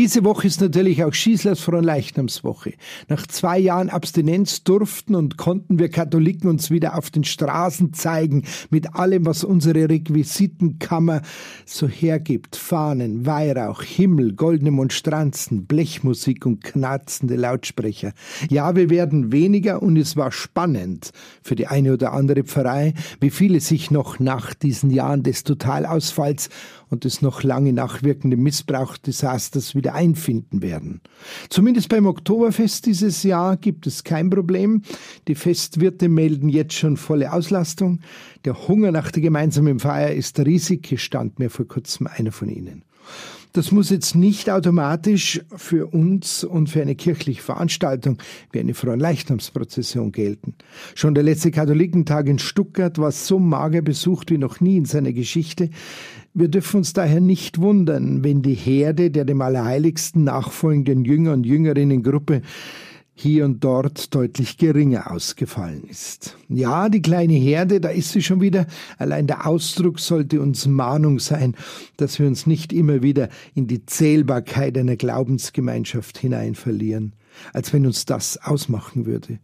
Diese 0.00 0.24
Woche 0.24 0.46
ist 0.46 0.62
natürlich 0.62 1.04
auch 1.04 1.12
Schießlers 1.12 1.60
Fronleichnamswoche. 1.60 2.72
Nach 3.08 3.26
zwei 3.26 3.58
Jahren 3.58 3.90
Abstinenz 3.90 4.64
durften 4.64 5.14
und 5.14 5.36
konnten 5.36 5.78
wir 5.78 5.90
Katholiken 5.90 6.48
uns 6.48 6.70
wieder 6.70 6.96
auf 6.96 7.10
den 7.10 7.22
Straßen 7.22 7.92
zeigen 7.92 8.44
mit 8.70 8.94
allem, 8.94 9.26
was 9.26 9.44
unsere 9.44 9.90
Requisitenkammer 9.90 11.20
so 11.66 11.86
hergibt. 11.86 12.56
Fahnen, 12.56 13.26
Weihrauch, 13.26 13.82
Himmel, 13.82 14.32
goldene 14.32 14.70
Monstranzen, 14.70 15.66
Blechmusik 15.66 16.46
und 16.46 16.64
knarzende 16.64 17.36
Lautsprecher. 17.36 18.14
Ja, 18.48 18.74
wir 18.76 18.88
werden 18.88 19.32
weniger 19.32 19.82
und 19.82 19.98
es 19.98 20.16
war 20.16 20.32
spannend 20.32 21.10
für 21.42 21.56
die 21.56 21.66
eine 21.66 21.92
oder 21.92 22.14
andere 22.14 22.44
Pfarrei, 22.44 22.94
wie 23.20 23.28
viele 23.28 23.60
sich 23.60 23.90
noch 23.90 24.18
nach 24.18 24.54
diesen 24.54 24.88
Jahren 24.88 25.24
des 25.24 25.44
Totalausfalls 25.44 26.48
und 26.88 27.04
des 27.04 27.22
noch 27.22 27.42
lange 27.42 27.74
nachwirkenden 27.74 28.42
Missbrauchdesasters 28.42 29.74
wieder 29.74 29.89
einfinden 29.94 30.62
werden. 30.62 31.00
Zumindest 31.48 31.88
beim 31.88 32.06
Oktoberfest 32.06 32.86
dieses 32.86 33.22
Jahr 33.22 33.56
gibt 33.56 33.86
es 33.86 34.04
kein 34.04 34.30
Problem. 34.30 34.82
Die 35.28 35.34
Festwirte 35.34 36.08
melden 36.08 36.48
jetzt 36.48 36.74
schon 36.74 36.96
volle 36.96 37.32
Auslastung. 37.32 38.00
Der 38.44 38.68
Hunger 38.68 38.92
nach 38.92 39.10
der 39.10 39.22
gemeinsamen 39.22 39.78
Feier 39.78 40.12
ist 40.12 40.38
riesig. 40.40 40.86
Hier 40.86 40.98
stand 40.98 41.38
mir 41.38 41.50
vor 41.50 41.66
kurzem 41.66 42.06
einer 42.06 42.32
von 42.32 42.48
ihnen. 42.48 42.84
Das 43.52 43.72
muss 43.72 43.90
jetzt 43.90 44.14
nicht 44.14 44.48
automatisch 44.48 45.40
für 45.56 45.88
uns 45.88 46.44
und 46.44 46.70
für 46.70 46.82
eine 46.82 46.94
kirchliche 46.94 47.42
Veranstaltung 47.42 48.18
wie 48.52 48.60
eine 48.60 48.74
Fronleichnamsprozession 48.74 50.12
gelten. 50.12 50.54
Schon 50.94 51.14
der 51.14 51.24
letzte 51.24 51.50
Katholikentag 51.50 52.28
in 52.28 52.38
Stuttgart 52.38 52.98
war 52.98 53.10
so 53.10 53.40
mager 53.40 53.82
besucht 53.82 54.30
wie 54.30 54.38
noch 54.38 54.60
nie 54.60 54.76
in 54.76 54.84
seiner 54.84 55.12
Geschichte. 55.12 55.70
Wir 56.32 56.46
dürfen 56.46 56.78
uns 56.78 56.92
daher 56.92 57.20
nicht 57.20 57.60
wundern, 57.60 58.22
wenn 58.22 58.42
die 58.42 58.54
Herde 58.54 59.10
der 59.10 59.24
dem 59.24 59.42
Allerheiligsten 59.42 60.22
nachfolgenden 60.22 61.04
Jünger 61.04 61.32
und 61.32 61.44
Jüngerinnengruppe 61.44 62.42
hier 63.20 63.44
und 63.44 63.62
dort 63.62 64.14
deutlich 64.14 64.56
geringer 64.56 65.10
ausgefallen 65.10 65.84
ist. 65.88 66.36
Ja, 66.48 66.88
die 66.88 67.02
kleine 67.02 67.34
Herde, 67.34 67.80
da 67.80 67.90
ist 67.90 68.12
sie 68.12 68.22
schon 68.22 68.40
wieder. 68.40 68.66
Allein 68.98 69.26
der 69.26 69.46
Ausdruck 69.46 70.00
sollte 70.00 70.40
uns 70.40 70.66
Mahnung 70.66 71.18
sein, 71.18 71.54
dass 71.98 72.18
wir 72.18 72.26
uns 72.26 72.46
nicht 72.46 72.72
immer 72.72 73.02
wieder 73.02 73.28
in 73.54 73.66
die 73.66 73.84
Zählbarkeit 73.84 74.76
einer 74.78 74.96
Glaubensgemeinschaft 74.96 76.16
hinein 76.18 76.54
verlieren, 76.54 77.12
als 77.52 77.72
wenn 77.72 77.86
uns 77.86 78.04
das 78.04 78.36
ausmachen 78.38 79.06
würde. 79.06 79.38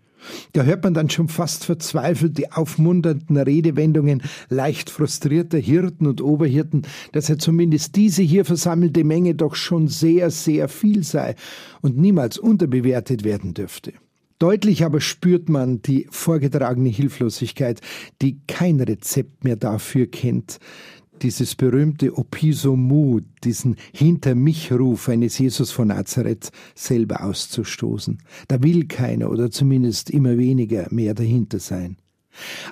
Da 0.53 0.63
hört 0.63 0.83
man 0.83 0.95
dann 0.95 1.11
schon 1.11 1.29
fast 1.29 1.65
verzweifelt 1.65 2.39
die 2.39 2.51
aufmunternden 2.51 3.37
Redewendungen 3.37 4.23
leicht 4.49 4.91
frustrierter 4.91 5.59
Hirten 5.59 6.07
und 6.07 6.21
Oberhirten, 6.21 6.83
dass 7.13 7.29
ja 7.29 7.39
zumindest 7.39 7.97
diese 7.97 8.23
hier 8.23 8.45
versammelte 8.45 9.05
Menge 9.05 9.35
doch 9.35 9.55
schon 9.55 9.89
sehr, 9.89 10.31
sehr 10.31 10.69
viel 10.69 11.05
sei 11.05 11.35
und 11.81 11.97
niemals 11.99 12.39
unterbewertet 12.39 13.25
werden 13.25 13.55
dürfte. 13.55 13.93
Deutlich 14.39 14.85
aber 14.85 15.01
spürt 15.01 15.49
man 15.49 15.81
die 15.81 16.07
vorgetragene 16.11 16.91
Hilflosigkeit, 16.91 17.81
die 18.21 18.41
kein 18.47 18.81
Rezept 18.81 19.45
mehr 19.45 19.57
dafür 19.57 20.07
kennt, 20.09 20.59
dieses 21.23 21.55
berühmte 21.55 22.17
Opiso 22.17 22.77
Mu, 22.77 23.21
diesen 23.45 23.77
Hinter 23.93 24.35
mich 24.35 24.73
Ruf 24.73 25.09
eines 25.09 25.39
Jesus 25.39 25.71
von 25.71 25.89
Nazareth 25.89 26.51
selber 26.75 27.25
auszustoßen. 27.25 28.19
Da 28.49 28.63
will 28.63 28.87
keiner 28.87 29.31
oder 29.31 29.51
zumindest 29.51 30.11
immer 30.11 30.39
weniger 30.39 30.87
mehr 30.91 31.15
dahinter 31.15 31.59
sein. 31.59 31.97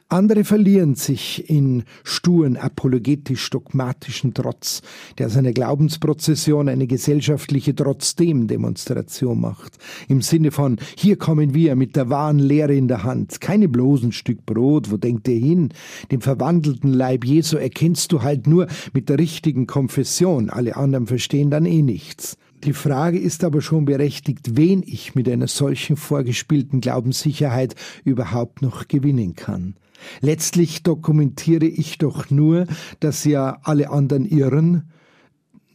Andere 0.08 0.44
verlieren 0.44 0.94
sich 0.94 1.48
in 1.48 1.84
sturen 2.02 2.56
apologetisch-dogmatischen 2.56 4.34
Trotz, 4.34 4.82
der 5.18 5.26
aus 5.26 5.36
einer 5.36 5.52
Glaubensprozession 5.52 6.68
eine 6.68 6.86
gesellschaftliche 6.86 7.74
Trotzdem-Demonstration 7.74 9.40
macht. 9.40 9.78
Im 10.08 10.22
Sinne 10.22 10.50
von, 10.50 10.78
hier 10.96 11.16
kommen 11.16 11.54
wir 11.54 11.76
mit 11.76 11.96
der 11.96 12.10
wahren 12.10 12.38
Lehre 12.38 12.74
in 12.74 12.88
der 12.88 13.04
Hand. 13.04 13.40
Keine 13.40 13.68
bloßen 13.68 14.12
Stück 14.12 14.46
Brot, 14.46 14.90
wo 14.90 14.96
denkt 14.96 15.28
ihr 15.28 15.38
hin? 15.38 15.70
Den 16.10 16.20
verwandelten 16.20 16.92
Leib 16.92 17.24
Jesu 17.24 17.56
erkennst 17.56 18.12
du 18.12 18.22
halt 18.22 18.46
nur 18.46 18.66
mit 18.92 19.08
der 19.08 19.18
richtigen 19.18 19.66
Konfession. 19.66 20.50
Alle 20.50 20.76
anderen 20.76 21.06
verstehen 21.06 21.50
dann 21.50 21.66
eh 21.66 21.82
nichts. 21.82 22.36
Die 22.64 22.72
Frage 22.72 23.18
ist 23.18 23.44
aber 23.44 23.60
schon 23.60 23.84
berechtigt, 23.84 24.56
wen 24.56 24.82
ich 24.86 25.14
mit 25.14 25.28
einer 25.28 25.48
solchen 25.48 25.96
vorgespielten 25.96 26.80
Glaubenssicherheit 26.80 27.74
überhaupt 28.04 28.62
noch 28.62 28.88
gewinnen 28.88 29.34
kann. 29.34 29.76
Letztlich 30.20 30.82
dokumentiere 30.82 31.66
ich 31.66 31.98
doch 31.98 32.30
nur, 32.30 32.66
dass 33.00 33.24
ja 33.24 33.58
alle 33.64 33.90
anderen 33.90 34.24
irren, 34.24 34.90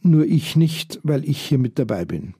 nur 0.02 0.24
ich 0.24 0.56
nicht, 0.56 0.98
weil 1.04 1.28
ich 1.28 1.40
hier 1.40 1.58
mit 1.58 1.78
dabei 1.78 2.04
bin. 2.04 2.34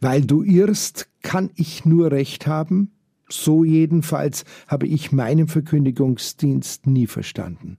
Weil 0.00 0.22
du 0.22 0.42
irrst, 0.42 1.08
kann 1.22 1.50
ich 1.54 1.86
nur 1.86 2.10
recht 2.10 2.46
haben? 2.46 2.90
So 3.28 3.64
jedenfalls 3.64 4.44
habe 4.68 4.86
ich 4.86 5.10
meinen 5.10 5.48
Verkündigungsdienst 5.48 6.86
nie 6.86 7.06
verstanden. 7.06 7.78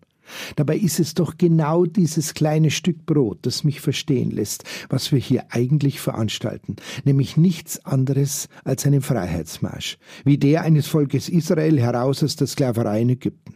Dabei 0.56 0.78
ist 0.78 1.00
es 1.00 1.14
doch 1.14 1.38
genau 1.38 1.86
dieses 1.86 2.34
kleine 2.34 2.72
Stück 2.72 3.06
Brot, 3.06 3.40
das 3.44 3.64
mich 3.64 3.82
verstehen 3.82 4.32
lässt, 4.32 4.64
was 4.90 5.12
wir 5.12 5.20
hier 5.20 5.46
eigentlich 5.50 6.00
veranstalten, 6.00 6.76
nämlich 7.06 7.38
nichts 7.38 7.86
anderes 7.86 8.50
als 8.64 8.86
einen 8.86 9.02
Freiheitsmarsch, 9.02 9.98
wie 10.24 10.38
der 10.38 10.62
eines 10.62 10.88
Volkes 10.88 11.30
Israel 11.30 11.80
heraus 11.80 12.24
aus 12.24 12.36
der 12.36 12.48
Sklaverei 12.48 13.02
in 13.02 13.10
Ägypten. 13.10 13.56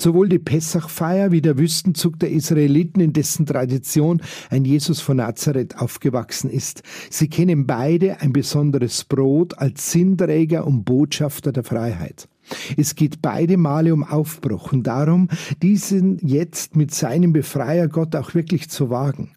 Sowohl 0.00 0.28
die 0.28 0.38
Pessachfeier 0.38 1.32
wie 1.32 1.40
der 1.40 1.58
Wüstenzug 1.58 2.18
der 2.18 2.30
Israeliten, 2.30 3.00
in 3.00 3.12
dessen 3.12 3.46
Tradition 3.46 4.22
ein 4.50 4.64
Jesus 4.64 5.00
von 5.00 5.16
Nazareth 5.16 5.76
aufgewachsen 5.78 6.50
ist. 6.50 6.82
Sie 7.10 7.28
kennen 7.28 7.66
beide 7.66 8.20
ein 8.20 8.32
besonderes 8.32 9.04
Brot 9.04 9.58
als 9.58 9.90
Sinnträger 9.90 10.66
und 10.66 10.84
Botschafter 10.84 11.52
der 11.52 11.64
Freiheit. 11.64 12.28
Es 12.76 12.94
geht 12.94 13.22
beide 13.22 13.56
Male 13.56 13.92
um 13.92 14.04
Aufbruch 14.04 14.72
und 14.72 14.84
darum, 14.84 15.28
diesen 15.62 16.18
jetzt 16.26 16.76
mit 16.76 16.94
seinem 16.94 17.32
Befreier 17.32 17.88
Gott 17.88 18.14
auch 18.16 18.34
wirklich 18.34 18.70
zu 18.70 18.90
wagen. 18.90 19.32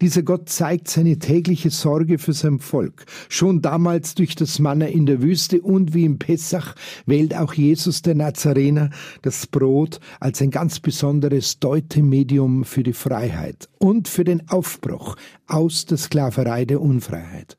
Dieser 0.00 0.22
Gott 0.22 0.48
zeigt 0.48 0.88
seine 0.88 1.18
tägliche 1.18 1.70
Sorge 1.70 2.18
für 2.18 2.32
sein 2.32 2.58
Volk. 2.58 3.04
Schon 3.28 3.62
damals 3.62 4.14
durch 4.14 4.34
das 4.34 4.58
Manna 4.58 4.86
in 4.86 5.06
der 5.06 5.22
Wüste 5.22 5.60
und 5.60 5.94
wie 5.94 6.04
im 6.04 6.18
Pessach 6.18 6.74
wählt 7.04 7.36
auch 7.36 7.54
Jesus 7.54 8.02
der 8.02 8.14
Nazarener 8.14 8.90
das 9.22 9.46
Brot 9.46 10.00
als 10.20 10.40
ein 10.40 10.50
ganz 10.50 10.80
besonderes 10.80 11.58
Deutemedium 11.58 12.64
für 12.64 12.82
die 12.82 12.92
Freiheit 12.92 13.68
und 13.78 14.08
für 14.08 14.24
den 14.24 14.48
Aufbruch 14.48 15.16
aus 15.46 15.86
der 15.86 15.98
Sklaverei 15.98 16.64
der 16.64 16.80
Unfreiheit. 16.80 17.56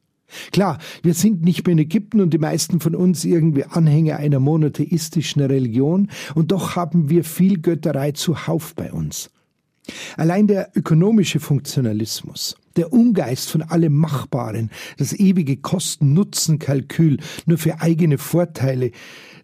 Klar, 0.51 0.77
wir 1.03 1.13
sind 1.13 1.43
nicht 1.43 1.65
mehr 1.65 1.73
in 1.73 1.79
Ägypten 1.79 2.21
und 2.21 2.33
die 2.33 2.37
meisten 2.37 2.79
von 2.79 2.95
uns 2.95 3.23
irgendwie 3.25 3.63
Anhänger 3.63 4.17
einer 4.17 4.39
monotheistischen 4.39 5.41
Religion, 5.41 6.09
und 6.35 6.51
doch 6.51 6.75
haben 6.75 7.09
wir 7.09 7.23
viel 7.23 7.59
Götterei 7.59 8.11
zuhauf 8.11 8.75
bei 8.75 8.91
uns. 8.91 9.29
Allein 10.17 10.47
der 10.47 10.71
ökonomische 10.75 11.39
Funktionalismus, 11.39 12.57
der 12.75 12.91
Ungeist 12.91 13.49
von 13.49 13.61
allem 13.61 13.95
Machbaren, 13.95 14.69
das 14.97 15.13
ewige 15.13 15.57
Kosten-Nutzen-Kalkül 15.57 17.17
nur 17.45 17.57
für 17.57 17.79
eigene 17.79 18.17
Vorteile, 18.17 18.91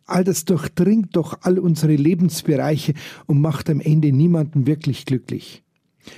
all 0.06 0.24
das 0.24 0.44
durchdringt 0.44 1.16
doch 1.16 1.40
all 1.42 1.60
unsere 1.60 1.96
Lebensbereiche 1.96 2.94
und 3.26 3.40
macht 3.40 3.70
am 3.70 3.80
Ende 3.80 4.12
niemanden 4.12 4.68
wirklich 4.68 5.06
glücklich. 5.06 5.63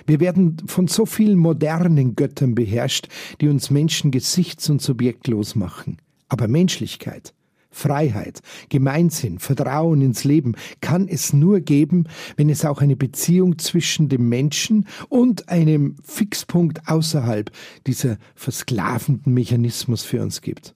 Wir 0.05 0.19
werden 0.19 0.57
von 0.67 0.87
so 0.87 1.05
vielen 1.05 1.37
modernen 1.37 2.15
Göttern 2.15 2.55
beherrscht, 2.55 3.07
die 3.41 3.47
uns 3.47 3.69
Menschen 3.69 4.11
gesichts- 4.11 4.69
und 4.69 4.81
subjektlos 4.81 5.55
machen. 5.55 5.97
Aber 6.27 6.47
Menschlichkeit, 6.47 7.33
Freiheit, 7.75 8.39
Gemeinsinn, 8.69 9.37
Vertrauen 9.37 10.01
ins 10.01 10.23
Leben 10.23 10.55
kann 10.79 11.09
es 11.09 11.33
nur 11.33 11.59
geben, 11.59 12.05
wenn 12.37 12.49
es 12.49 12.63
auch 12.63 12.81
eine 12.81 12.95
Beziehung 12.95 13.59
zwischen 13.59 14.07
dem 14.07 14.29
Menschen 14.29 14.87
und 15.09 15.49
einem 15.49 15.97
Fixpunkt 16.01 16.87
außerhalb 16.87 17.51
dieser 17.85 18.17
versklavenden 18.33 19.33
Mechanismus 19.33 20.03
für 20.03 20.21
uns 20.21 20.41
gibt. 20.41 20.73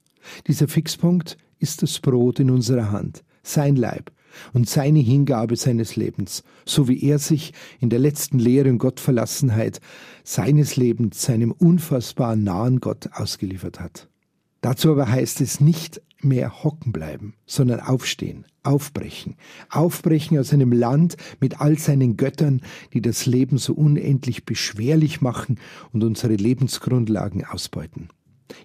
Dieser 0.48 0.68
Fixpunkt 0.68 1.38
ist 1.58 1.82
das 1.82 2.00
Brot 2.00 2.40
in 2.42 2.52
unserer 2.52 2.92
Hand, 2.92 3.24
sein 3.44 3.78
Leib, 3.78 4.12
und 4.54 4.70
seine 4.70 5.00
Hingabe 5.00 5.56
seines 5.56 5.96
Lebens, 5.96 6.44
so 6.66 6.88
wie 6.88 7.04
er 7.04 7.20
sich 7.20 7.54
in 7.80 7.90
der 7.90 8.00
letzten 8.00 8.40
Lehre 8.40 8.70
und 8.70 8.78
Gottverlassenheit 8.78 9.80
seines 10.24 10.76
Lebens 10.76 11.22
seinem 11.22 11.52
unfassbar 11.52 12.36
nahen 12.36 12.80
Gott 12.80 13.10
ausgeliefert 13.14 13.80
hat. 13.80 14.08
Dazu 14.62 14.92
aber 14.92 15.10
heißt 15.10 15.42
es 15.42 15.62
nicht 15.62 16.02
mehr 16.22 16.64
hocken 16.64 16.92
bleiben, 16.92 17.34
sondern 17.46 17.80
aufstehen, 17.80 18.46
aufbrechen, 18.64 19.36
aufbrechen 19.70 20.38
aus 20.38 20.54
einem 20.54 20.74
Land 20.74 21.16
mit 21.40 21.62
all 21.62 21.78
seinen 21.78 22.18
Göttern, 22.18 22.62
die 22.94 23.02
das 23.02 23.26
Leben 23.26 23.58
so 23.58 23.74
unendlich 23.74 24.46
beschwerlich 24.46 25.22
machen 25.22 25.60
und 25.94 26.04
unsere 26.04 26.36
Lebensgrundlagen 26.36 27.46
ausbeuten. 27.46 28.10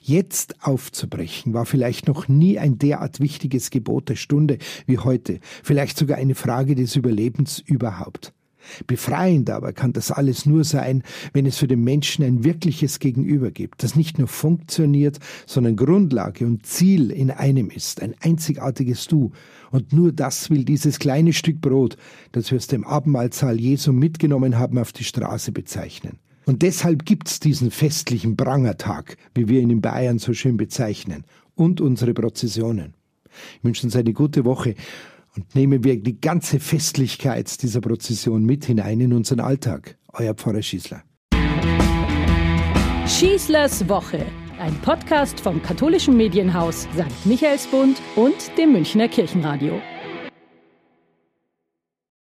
Jetzt 0.06 0.62
aufzubrechen 0.62 1.54
war 1.54 1.64
vielleicht 1.64 2.08
noch 2.08 2.28
nie 2.28 2.58
ein 2.58 2.76
derart 2.76 3.20
wichtiges 3.20 3.70
Gebot 3.70 4.10
der 4.10 4.16
Stunde 4.16 4.58
wie 4.84 4.98
heute, 4.98 5.40
vielleicht 5.62 5.96
sogar 5.96 6.18
eine 6.18 6.34
Frage 6.34 6.74
des 6.74 6.94
Überlebens 6.94 7.58
überhaupt. 7.58 8.34
Befreiend 8.86 9.48
aber 9.48 9.72
kann 9.72 9.94
das 9.94 10.10
alles 10.10 10.44
nur 10.44 10.64
sein, 10.64 11.04
wenn 11.32 11.46
es 11.46 11.56
für 11.56 11.68
den 11.68 11.82
Menschen 11.82 12.22
ein 12.22 12.44
wirkliches 12.44 12.98
Gegenüber 12.98 13.50
gibt, 13.50 13.82
das 13.82 13.96
nicht 13.96 14.18
nur 14.18 14.28
funktioniert, 14.28 15.20
sondern 15.46 15.74
Grundlage 15.74 16.44
und 16.44 16.66
Ziel 16.66 17.10
in 17.10 17.30
einem 17.30 17.70
ist, 17.70 18.02
ein 18.02 18.14
einzigartiges 18.20 19.06
Du. 19.06 19.32
Und 19.70 19.94
nur 19.94 20.12
das 20.12 20.50
will 20.50 20.66
dieses 20.66 20.98
kleine 20.98 21.32
Stück 21.32 21.62
Brot, 21.62 21.96
das 22.32 22.50
wir 22.50 22.56
aus 22.56 22.66
dem 22.66 22.84
Abendmahlsaal 22.84 23.58
Jesu 23.58 23.90
mitgenommen 23.94 24.58
haben, 24.58 24.76
auf 24.76 24.92
die 24.92 25.04
Straße 25.04 25.50
bezeichnen. 25.50 26.18
Und 26.46 26.62
deshalb 26.62 27.04
gibt's 27.04 27.40
diesen 27.40 27.70
festlichen 27.70 28.36
Prangertag, 28.36 29.16
wie 29.34 29.48
wir 29.48 29.60
ihn 29.60 29.70
in 29.70 29.80
Bayern 29.80 30.18
so 30.18 30.34
schön 30.34 30.56
bezeichnen, 30.56 31.24
und 31.54 31.80
unsere 31.80 32.14
Prozessionen. 32.14 32.94
Ich 33.58 33.64
wünsche 33.64 33.86
uns 33.86 33.96
eine 33.96 34.12
gute 34.12 34.44
Woche 34.44 34.74
und 35.36 35.54
nehmen 35.54 35.84
wir 35.84 36.00
die 36.00 36.20
ganze 36.20 36.60
Festlichkeit 36.60 37.62
dieser 37.62 37.80
Prozession 37.80 38.44
mit 38.44 38.66
hinein 38.66 39.00
in 39.00 39.12
unseren 39.12 39.40
Alltag. 39.40 39.96
Euer 40.12 40.34
Pfarrer 40.34 40.62
Schießler. 40.62 41.02
Schießlers 43.06 43.88
Woche, 43.88 44.24
ein 44.58 44.74
Podcast 44.82 45.40
vom 45.40 45.62
katholischen 45.62 46.16
Medienhaus 46.16 46.82
St. 46.94 47.26
Michaelsbund 47.26 48.00
und 48.16 48.36
dem 48.56 48.72
Münchner 48.72 49.08
Kirchenradio. 49.08 49.80